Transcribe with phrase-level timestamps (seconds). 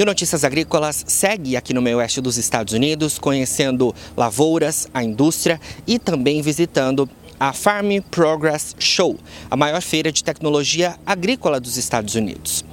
[0.00, 5.04] E o Notícias Agrícolas segue aqui no meio oeste dos Estados Unidos, conhecendo lavouras, a
[5.04, 7.06] indústria e também visitando
[7.38, 9.18] a Farm Progress Show,
[9.50, 12.64] a maior feira de tecnologia agrícola dos Estados Unidos.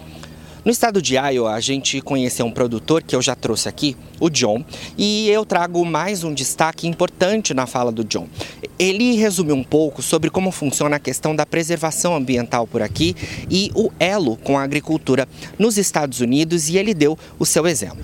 [0.68, 4.30] No estado de Iowa, a gente conheceu um produtor que eu já trouxe aqui, o
[4.30, 4.66] John,
[4.98, 8.28] e eu trago mais um destaque importante na fala do John.
[8.78, 13.16] Ele resume um pouco sobre como funciona a questão da preservação ambiental por aqui
[13.50, 15.26] e o elo com a agricultura
[15.58, 18.04] nos Estados Unidos e ele deu o seu exemplo.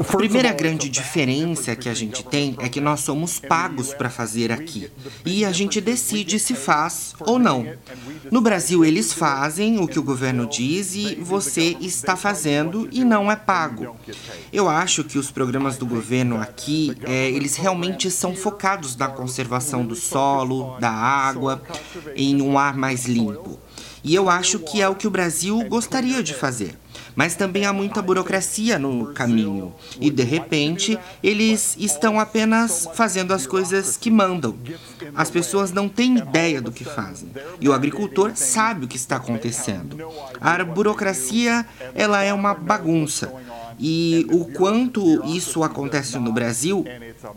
[0.00, 4.50] A primeira grande diferença que a gente tem é que nós somos pagos para fazer
[4.50, 4.90] aqui
[5.26, 7.66] e a gente decide se faz ou não.
[8.30, 13.30] No Brasil, eles fazem o que o governo diz e você está fazendo e não
[13.30, 13.96] é pago.
[14.52, 19.84] Eu acho que os programas do governo aqui, é, eles realmente são focados na conservação
[19.84, 21.62] do solo, da água,
[22.14, 23.58] em um ar mais limpo.
[24.02, 26.78] E eu acho que é o que o Brasil gostaria de fazer.
[27.14, 29.74] Mas também há muita burocracia no caminho.
[30.00, 34.56] E de repente, eles estão apenas fazendo as coisas que mandam.
[35.14, 37.30] As pessoas não têm ideia do que fazem.
[37.60, 39.96] E o agricultor sabe o que está acontecendo.
[40.40, 43.32] A burocracia, ela é uma bagunça.
[43.82, 46.84] E o quanto isso acontece no Brasil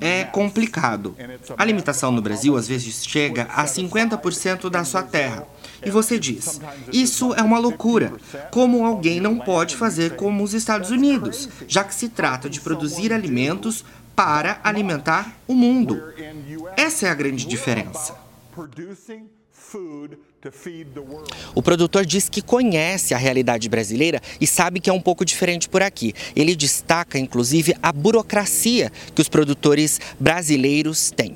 [0.02, 1.16] é complicado.
[1.58, 5.48] A limitação no Brasil às vezes chega a 50% da sua terra.
[5.86, 6.60] E você diz:
[6.92, 8.12] isso é uma loucura.
[8.52, 13.14] Como alguém não pode fazer como os Estados Unidos, já que se trata de produzir
[13.14, 16.04] alimentos para alimentar o mundo?
[16.76, 18.16] Essa é a grande diferença.
[21.56, 25.70] O produtor diz que conhece a realidade brasileira e sabe que é um pouco diferente
[25.70, 26.14] por aqui.
[26.36, 31.36] Ele destaca, inclusive, a burocracia que os produtores brasileiros têm.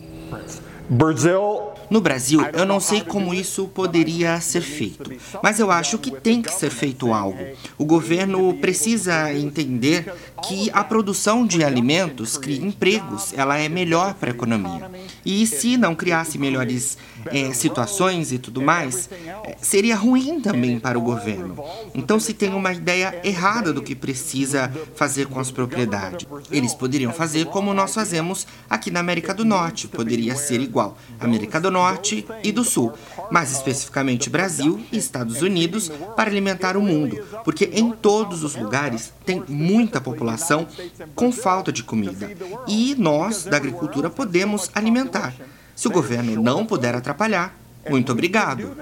[1.90, 5.10] No Brasil, eu não sei como isso poderia ser feito,
[5.42, 7.40] mas eu acho que tem que ser feito algo.
[7.78, 10.14] O governo precisa entender
[10.46, 14.92] que a produção de alimentos cria empregos, ela é melhor para a economia.
[15.27, 19.10] E se não criasse melhores é, situações e tudo mais,
[19.43, 21.61] é, seria ruim também para o governo.
[21.93, 27.11] Então, se tem uma ideia errada do que precisa fazer com as propriedades, eles poderiam
[27.11, 30.98] fazer como nós fazemos aqui na América do Norte, poderia ser igual.
[31.20, 32.93] América do Norte e do Sul,
[33.30, 39.11] mais especificamente Brasil e Estados Unidos, para alimentar o mundo, porque em todos os lugares
[39.26, 40.66] tem muita população
[41.14, 42.32] com falta de comida
[42.66, 45.17] e nós, da agricultura, podemos alimentar.
[45.76, 47.55] Se o governo não puder atrapalhar,
[47.89, 48.76] muito obrigado.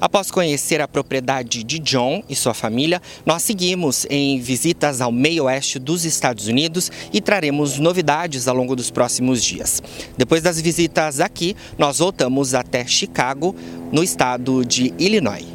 [0.00, 5.44] Após conhecer a propriedade de John e sua família, nós seguimos em visitas ao meio
[5.44, 9.82] oeste dos Estados Unidos e traremos novidades ao longo dos próximos dias.
[10.16, 13.54] Depois das visitas aqui, nós voltamos até Chicago,
[13.90, 15.46] no estado de Illinois.